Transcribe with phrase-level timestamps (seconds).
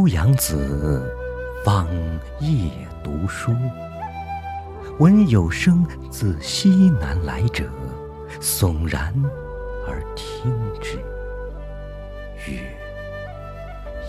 [0.00, 1.14] 欧阳子
[1.62, 1.86] 方
[2.40, 2.70] 夜
[3.04, 3.54] 读书，
[4.98, 7.64] 闻有声自西南来者，
[8.40, 9.12] 悚然
[9.86, 10.50] 而听
[10.80, 10.96] 之，
[12.50, 12.62] 曰：“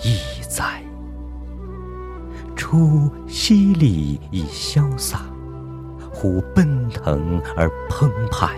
[0.02, 0.17] 意
[0.48, 0.81] 哉！
[2.55, 5.26] 出淅沥以潇洒，
[6.09, 8.58] 忽奔腾而澎湃，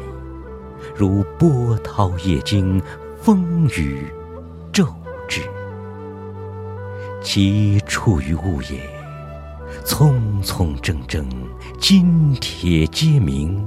[0.96, 2.80] 如波涛夜惊，
[3.20, 4.06] 风雨。”
[7.24, 8.88] 其处于物也，
[9.86, 11.26] 匆匆铮铮，
[11.80, 13.66] 金铁皆鸣，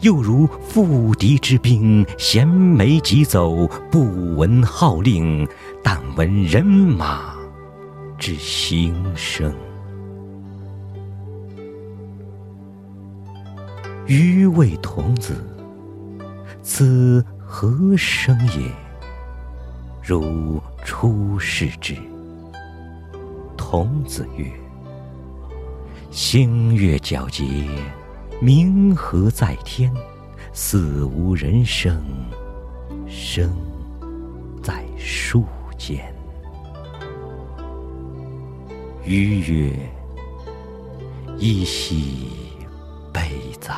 [0.00, 5.46] 又如赴敌之兵，衔枚疾走，不闻号令，
[5.82, 7.34] 但闻人马
[8.18, 9.54] 之行声。
[14.06, 15.34] 余谓童子
[16.62, 18.70] ：“此何声也？”
[20.02, 21.94] 如出世之。
[23.74, 24.48] 孔子曰
[26.12, 27.44] ：“星月皎洁，
[28.40, 29.92] 明和在天，
[30.52, 32.00] 似无人声，
[33.08, 33.52] 声
[34.62, 35.44] 在树
[35.76, 36.14] 间。”
[39.04, 39.76] 余曰
[41.36, 42.28] ：“噫兮，
[43.12, 43.28] 悲
[43.60, 43.74] 哉！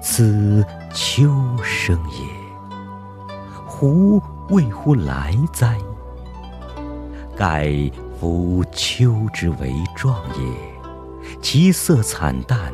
[0.00, 3.34] 此秋声也，
[3.66, 5.76] 胡谓乎来哉？
[7.36, 7.90] 盖。”
[8.22, 10.44] 夫秋之为壮也，
[11.42, 12.72] 其色惨淡，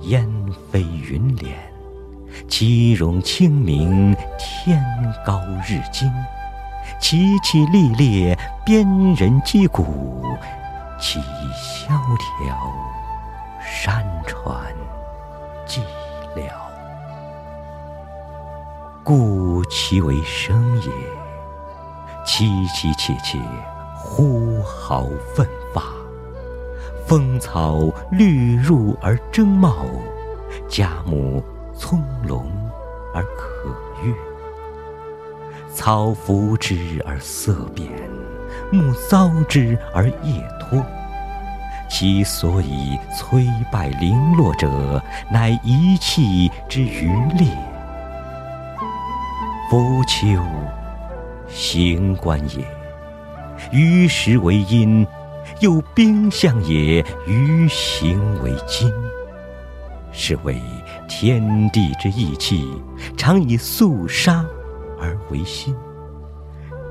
[0.00, 0.28] 烟
[0.68, 1.52] 飞云敛；
[2.48, 4.84] 其容清明，天
[5.24, 6.10] 高日精；
[7.00, 8.36] 其气历烈，
[8.66, 8.84] 边
[9.14, 9.84] 人击鼓；
[11.00, 11.20] 其
[11.52, 11.94] 萧
[12.44, 12.58] 条，
[13.62, 14.60] 山川
[15.68, 15.78] 寂
[16.34, 16.50] 寥。
[19.04, 20.90] 故其为声也，
[22.26, 23.38] 凄凄切切。
[24.06, 25.82] 呼号奋发，
[27.06, 29.86] 风草绿入而争茂，
[30.68, 31.42] 佳木
[31.76, 32.44] 葱茏
[33.14, 34.14] 而可悦。
[35.72, 37.90] 草拂之而色变，
[38.70, 40.84] 木遭之而叶脱。
[41.88, 47.48] 其所以摧败零落者，乃一气之余烈。
[49.70, 50.40] 夫秋，
[51.48, 52.64] 行观也。
[53.72, 55.06] 于时为阴，
[55.60, 58.92] 又兵象也；于行为金，
[60.12, 60.60] 是谓
[61.08, 62.68] 天地之义气，
[63.16, 64.44] 常以肃杀
[65.00, 65.74] 而为心。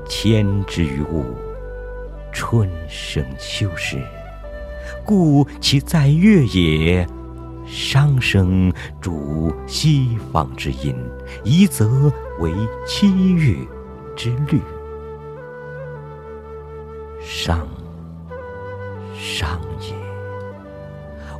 [0.08, 1.24] 天之于物，
[2.32, 3.98] 春生秋实，
[5.04, 7.06] 故其在月也。
[7.66, 8.70] 商生
[9.00, 10.94] 主西方之音，
[11.44, 12.52] 宜则为
[12.86, 13.56] 七月
[14.14, 14.60] 之律。
[17.24, 17.66] 伤，
[19.14, 19.94] 伤也。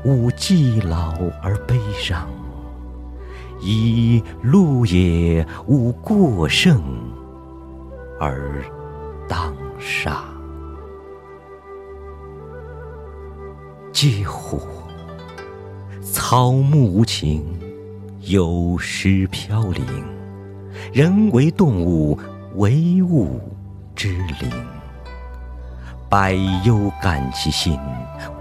[0.04, 2.28] 吾既老而悲伤，
[3.60, 5.46] 以禄也。
[5.66, 6.82] 吾过盛
[8.18, 8.64] 而
[9.28, 10.24] 当杀。
[13.92, 14.60] 嗟乎！
[16.02, 17.44] 草木无情，
[18.20, 19.84] 有时飘零。
[20.92, 22.18] 人为动物，
[22.56, 23.40] 为物
[23.94, 24.50] 之灵。
[26.14, 26.32] 百
[26.64, 27.76] 忧感其心，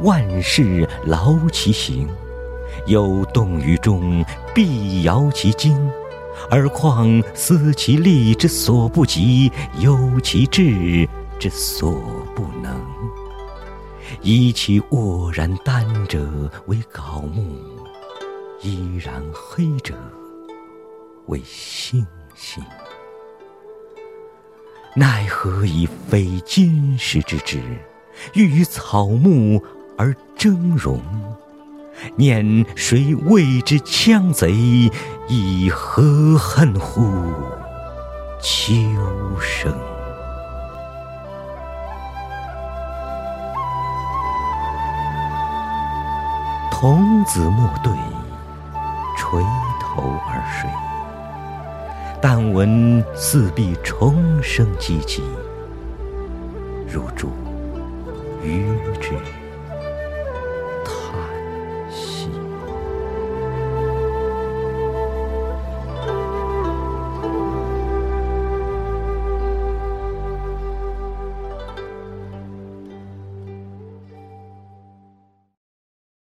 [0.02, 2.08] 万事劳其形。
[2.86, 4.24] 有动于中，
[4.54, 5.76] 必摇其筋。
[6.52, 11.10] 而况思其力之所不及，忧其志
[11.40, 12.00] 之所
[12.36, 12.80] 不能。
[14.22, 16.30] 以其沃然丹者
[16.68, 17.58] 为槁木，
[18.62, 19.96] 依然黑者
[21.26, 22.06] 为星
[22.36, 22.64] 星。
[24.96, 27.60] 奈何以非金石之质，
[28.34, 29.64] 欲与草木
[29.98, 31.02] 而争荣？
[32.16, 34.92] 念谁谓之羌贼？
[35.28, 37.02] 以何恨乎
[38.40, 38.76] 秋
[39.42, 39.76] 声？
[46.70, 47.92] 童子莫对，
[49.18, 49.42] 垂
[49.82, 50.93] 头而睡。
[52.26, 55.20] 但闻四壁虫声唧唧，
[56.90, 57.28] 入住
[58.42, 58.64] 鱼
[59.02, 59.43] 之。